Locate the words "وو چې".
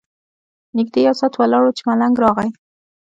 1.63-1.83